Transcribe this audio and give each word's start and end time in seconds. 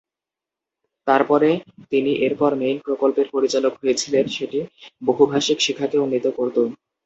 তারপরে, 1.07 1.49
তিনি 1.91 2.11
এরপর 2.25 2.51
মেইন 2.55 2.77
প্রকল্পের 2.87 3.27
পরিচালক 3.33 3.73
হয়েছিলেন 3.81 4.25
সেটি 4.35 4.59
বহুভাষিক 5.01 5.57
শিক্ষাকে 5.61 5.97
উন্নীত 5.99 6.25
করতো। 6.37 6.61